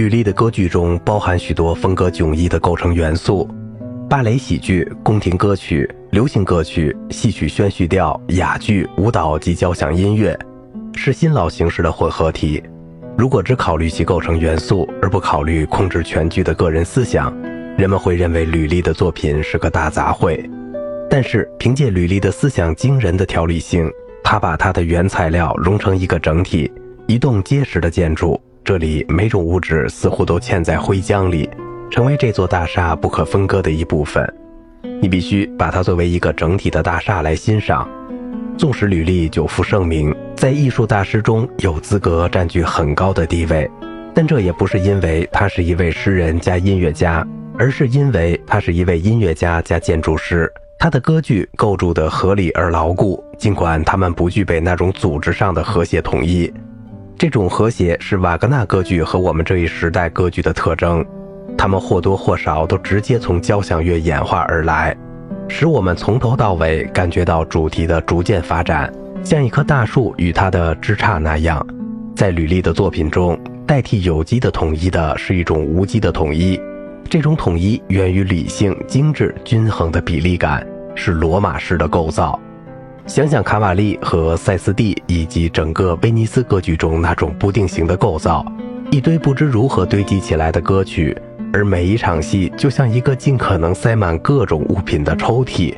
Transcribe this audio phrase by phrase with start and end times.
[0.00, 3.46] 吕丽的歌剧中包含许多风格迥异的构成元素：
[4.08, 10.34] 芭蕾喜剧、宫廷歌曲、流行歌曲、戏曲宣叙调、哑剧、舞蹈及交响音乐，
[10.94, 12.62] 是新老形式的混合体。
[13.18, 17.30] 如果只考虑其构成元素，而不考虑控制全剧的个人思想，
[17.76, 20.42] 人们会认为吕丽的作品是个大杂烩。
[21.10, 23.86] 但是，凭借吕丽的思想惊人的条理性，
[24.24, 26.72] 他把他的原材料融成一个整体，
[27.06, 28.40] 一栋结实的建筑。
[28.62, 31.48] 这里每种物质似乎都嵌在灰浆里，
[31.90, 34.26] 成为这座大厦不可分割的一部分。
[35.00, 37.88] 你必须把它作为一个整体的大厦来欣赏。
[38.58, 43.68] 纵使吕丽久负盛名，在艺术大师中有资格占据很高的地位，
[44.14, 47.26] 但这也不是因为他是一位诗人加音乐家，
[47.58, 50.52] 而是因为他是一位音乐家加建筑师。
[50.78, 56.52] 他的歌剧构筑得合理而牢固，尽管他们不具备那种组织上的和谐统一。
[57.20, 61.04] 这种和谐是瓦格纳歌剧和我们这一时代歌剧的特征，
[61.54, 64.96] 它们或多或少都直接从交响乐演化而来，
[65.46, 68.90] 使我们从头到尾感觉到主题的逐渐发展，
[69.22, 71.62] 像一棵大树与它的枝杈那样。
[72.16, 76.58] 在吕丽的作品中，代替有机的统一的是一种无机的统一，
[77.10, 82.40] 这种统一源于理性、精致、均衡的比例感，是罗马式的构造。
[83.10, 88.46] 想想卡瓦利和塞斯蒂以及整个威尼斯歌剧中那种不定型的构造，
[88.92, 91.20] 一堆不知如何堆积起来的歌曲，
[91.52, 95.74] 而每一场戏就像一个尽可能塞满各种物品的抽屉，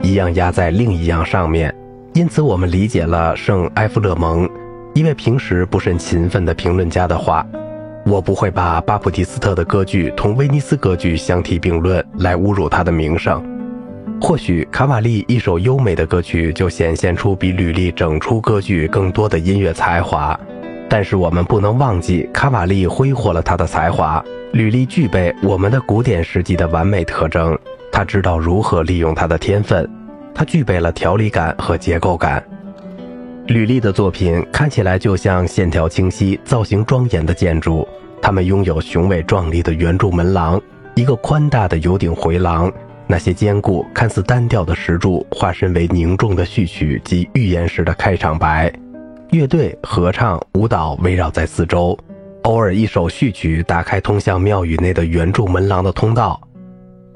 [0.00, 1.74] 一样压在另一样上面。
[2.14, 4.48] 因此，我们理解了圣埃弗勒蒙，
[4.94, 7.44] 一位平时不甚勤奋的评论家的话
[8.06, 13.44] ：“我不会把巴普蒂斯特的歌剧同威尼斯歌剧相提并论，来侮辱他的名声。”
[14.20, 20.38] 或许卡瓦利一首优美的歌曲就显现出比吕丽整出歌剧更多的音乐才华，
[20.88, 24.24] 但是我们不能忘记卡瓦利挥霍了他的才华。
[24.52, 27.56] 吕丽具备我们的古典时期的完美特征，
[27.92, 29.88] 他知道如何利用他的天分，
[30.34, 32.42] 他具备了条理感和结构感。
[33.46, 37.86] 吕丽的作品看起来就像线条清晰、造型庄严的建筑，
[38.20, 40.60] 它们拥有雄伟壮丽的圆柱门廊，
[40.94, 42.72] 一个宽大的有顶回廊。
[43.08, 48.72] 那些坚固、看似单调的石柱，化身为凝重的序曲及预言式的开场白。
[49.30, 51.96] 乐队、合唱、舞蹈围绕在四周，
[52.42, 56.40] 偶尔一首序曲打开通向庙宇内的圆柱门廊的通道。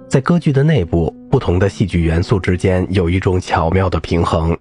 [0.08, 4.56] 在歌剧的内部，不同的戏剧元素之间有一种巧妙的平衡：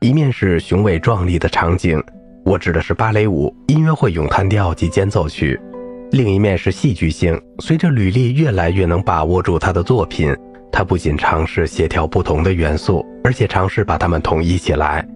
[0.00, 2.02] 一面是雄伟壮丽的场景，
[2.44, 5.54] 我指的是芭蕾舞、音乐会咏叹调及间奏曲；
[6.10, 7.38] 另一面是戏剧性。
[7.58, 10.34] 随着吕丽越来越能把握住他的作品。
[10.76, 15.06] 他不仅尝试协调不同的元素，而且尝试把它们统一起来，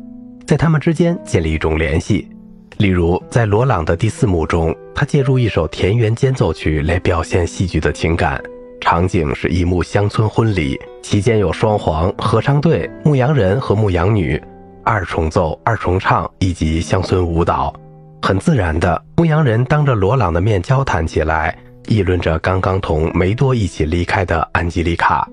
[0.46, 2.28] 在它们之间建立一种联系。
[2.76, 8.40] 例如，在罗朗的第四幕中，他借助一首田园间奏曲来表现戏剧的情感。
[8.80, 14.40] 场景是一幕乡村婚礼，期间有双簧、合唱队、牧羊人和牧羊女、
[14.84, 17.74] 二重奏、二重唱以及乡村舞蹈。
[18.22, 21.58] 很自然的，牧羊人当着罗朗的面交谈起来，
[21.88, 25.28] 议论着刚刚同梅多一起离开的安吉丽卡。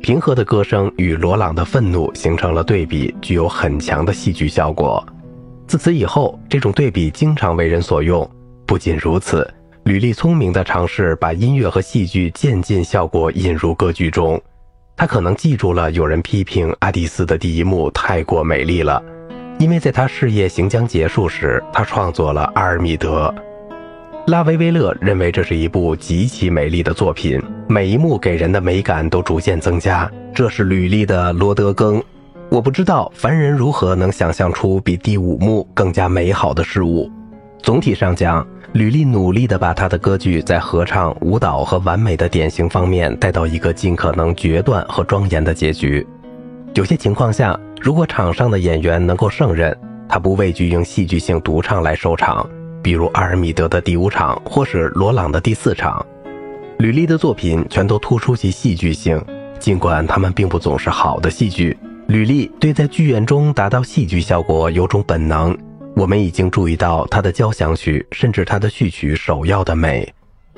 [0.00, 5.04] 平和的歌声与罗朗的愤怒形成了对比，具有很强的戏剧效果。
[5.66, 8.28] 自此以后，这种对比经常为人所用。
[8.66, 9.48] 不仅如此，
[9.84, 14.40] 吕丽聪明地尝试把音乐和戏剧渐进效果引入歌剧中。
[14.96, 19.02] 他可能记住了有人批评阿蒂斯的第一幕太过美丽了，
[19.58, 23.34] 因为在他事业行将结束时，他创作了《阿尔米德》。
[24.26, 30.10] 拉维维勒认为这是一部极其美丽的作品，每一幕给人的美感都逐渐增加。
[30.34, 32.02] 这是吕丽的罗德庚。
[32.50, 37.08] 我不知道凡人如何能想象出比第五幕更加美好的事物。
[37.62, 46.04] 总体上讲，吕丽努力地把他的歌剧在合唱、舞蹈和完美的典型方面带到一个尽可能决断和庄严的结局。
[46.74, 49.76] 有些情况下，如果场上的演员能够胜任，
[50.08, 52.44] 他不畏惧用戏剧性独唱来收场。
[52.86, 56.06] 比如阿尔米德的第五场，或是罗朗的第四场，
[56.78, 59.20] 吕丽的作品全都突出其戏剧性，
[59.58, 61.76] 尽管他们并不总是好的戏剧。
[62.06, 65.58] 吕丽对在剧院中达到戏剧效果有种本能。
[65.96, 70.08] 我们已经注意到他的交响曲，甚至他的序曲首要的美，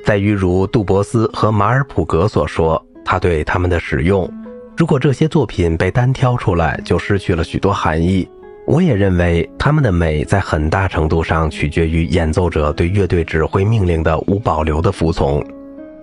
[0.05, 4.31] 在于如杜博斯和马尔普格所说，他对他们的使用。
[4.77, 8.29] 如果这些作品被单挑出来，就失去了许多含义。
[8.69, 15.43] 我也认为，他们的美在很大程度上取决于演奏者对乐队指挥命令的无保留的服从。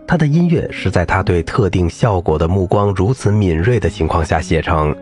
[0.04, 4.92] 他的音乐是在他对特定效果的目光如此敏锐的情况下写成，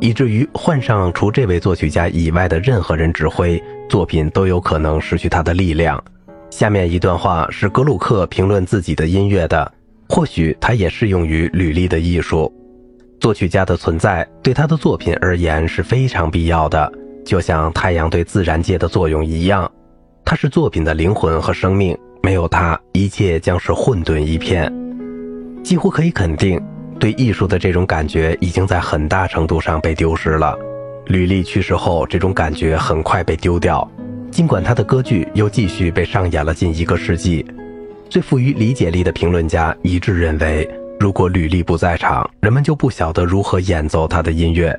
[0.00, 6.02] 以至于换上除这位作曲家以外的任何人指挥，作品都有可能失去他的力量。
[6.50, 9.72] 下面一段话是格鲁克评论自己的音乐的，
[10.08, 12.52] 或许它也适用于吕丽的艺术。
[13.20, 16.92] 作曲家的存在对他的作品而言是非常必要的，
[17.24, 19.70] 就像太阳对自然界的作用一样，
[20.24, 21.96] 它是作品的灵魂和生命。
[22.22, 24.72] 没有它，一切将是混沌一片。
[25.62, 26.58] 几乎可以肯定，
[26.98, 30.56] 对艺术的这种感觉已经在很大程度上被丢失了。
[31.06, 33.86] 吕丽去世后，这种感觉很快被丢掉。
[34.30, 37.44] 尽管他的歌剧又继续被上演了近一个世纪，
[38.08, 40.66] 最富于理解力的评论家一致认为，
[40.98, 44.74] 如果吕丽不在场，人们就不晓得如何演奏他的音乐。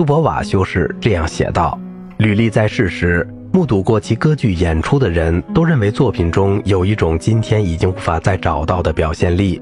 [0.00, 1.78] 杜博瓦修士这样写道
[2.16, 9.60] ：“吕丽在世时，目睹过其歌剧演出的人都认为作品中有一种今天已经无法再找到的表现力。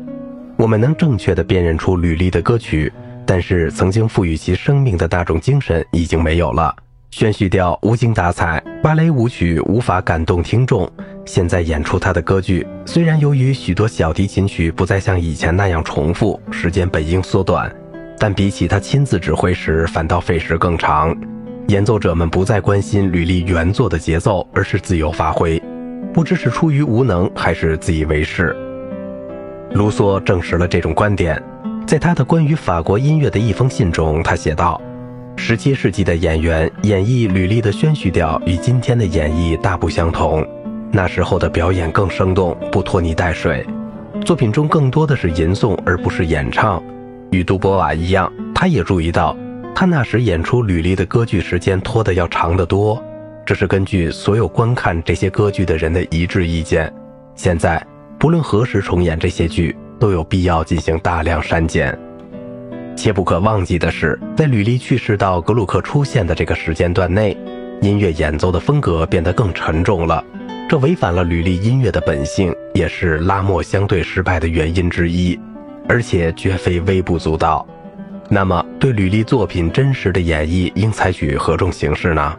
[0.57, 2.93] 我们能正确地辨认出吕丽的歌曲，
[3.27, 6.73] 但是曾经赋予其生命的那种精神已经没有了。”
[7.11, 10.89] 宣叙调无精打采，芭蕾舞曲无法感动听众。
[11.25, 17.69] 现在演出他的歌剧，虽然由于许多小提琴曲不再像以前那样重复，时间本应缩短，
[18.19, 21.17] 但比起他亲自指挥时，反倒费时更长。
[21.69, 25.63] 演奏者们不再关心吕丽原作的节奏，而是自由发挥，
[26.13, 28.57] 不知是出于无能还是自以为是。
[29.73, 31.41] 卢梭证实了这种观点，
[31.87, 34.81] 在他的关于法国音乐的一封信中，他写道。
[35.37, 40.45] 十七世纪的演员演绎吕丽的宣叙调与今天的演绎大不相同。
[40.91, 43.65] 那时候的表演更生动，不拖泥带水，
[44.25, 46.83] 作品中更多的是吟诵而不是演唱。
[47.31, 49.37] 与杜波瓦一样，他也注意到，
[49.75, 53.03] 他那时演出吕丽的歌剧时间拖得要长得多。
[53.45, 56.93] 这是根据所有观看这些歌剧的人的一致意见。
[57.35, 57.83] 现在，
[58.19, 61.99] 不论何时重演这些剧，都有必要进行大量删减。
[62.97, 67.37] 切不可忘记的是，在吕丽去世到格鲁克出现的这个时间段内，
[67.81, 70.23] 音乐演奏的风格变得更沉重了。
[70.69, 75.39] 这违反了吕丽音乐的本性，也是拉莫相对失败的原因之一，
[75.89, 77.67] 而且绝非微不足道。
[78.29, 82.37] 那么，对吕丽作品真实的演绎应采取何种形式呢？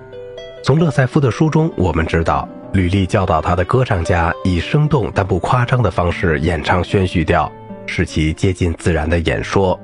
[0.64, 7.52] 从勒塞夫的书中，我们知道，吕丽教导他的歌唱家以生动但不夸张的方式演唱宣叙调，
[7.88, 9.80] 使其接近自然的演说。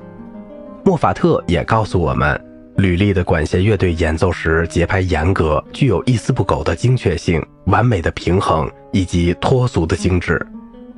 [0.84, 2.40] 莫法特也告诉我们，
[2.76, 10.40] 吕丽的管弦乐队演奏时节拍严格，具有一丝不苟的精确性、完美的平衡以及脱俗的精致。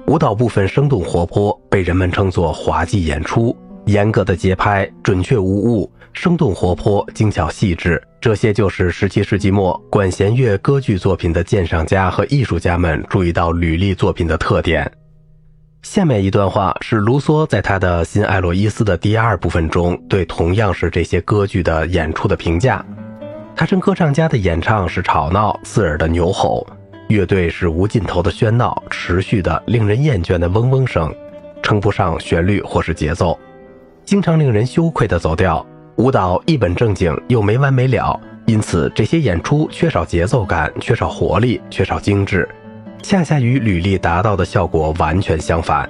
[0.07, 3.56] 舞蹈部分生动活泼，被人们称作滑稽演出。
[3.88, 14.89] 严格的节拍，准确无误，生动活泼，精巧细致，这些就是17世纪末管弦乐歌剧作品的鉴赏家和艺术家们注意到吕丽作品的特点。
[15.83, 22.83] 下面一段话是卢梭在他的《新艾洛伊斯》的第二部分中对同样是这些歌剧的演出的评价。
[23.57, 26.65] 他称歌唱家的演唱是吵闹、刺耳的牛吼，
[27.07, 31.13] 乐队是无尽头的喧闹、持续的、令人厌倦的嗡嗡声，
[31.63, 33.38] 称不上旋律或是节奏，
[34.04, 35.65] 经常令人羞愧的走调。
[35.95, 42.48] 舞蹈一本正经又没完没了，因此这些演出缺少节奏感、缺少活力、缺少精致。
[43.01, 45.89] 恰恰与履历达到的效果完全相反，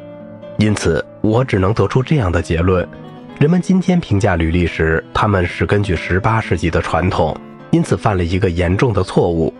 [0.57, 2.87] 因此我只能得出这样的结论：
[3.39, 7.35] 人们今天评价履历时，他们是根据18世纪的传统，
[7.71, 9.53] 因此犯了一个严重的错误，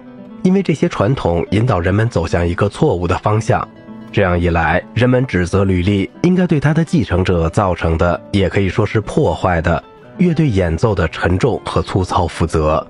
[0.48, 3.68] 因为这些传统引导人们走向一个错误的方向。
[4.14, 9.84] 这样一来，人们指责履历应该对他的继承者造成的，也可以说是破坏的
[10.18, 12.88] 乐队演奏的沉重和粗糙负责。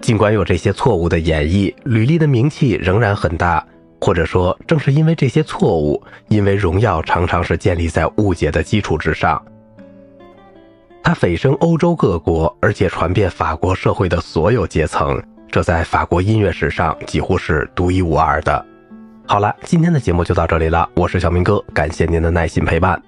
[0.00, 3.66] 尽管有这些错误的演绎，履历的名气仍然很大。
[4.00, 9.42] 或者说，正是因为这些错误，因为荣耀常常是建立在误解的基础之上。
[11.02, 18.64] 他蜚声欧洲各国，而且传遍法国社会的所有阶层，这在法国音乐史上几乎是独一无二的。
[19.26, 23.00] 好了，今天的节目就到这里了，我是小明哥，感谢您的耐心陪伴。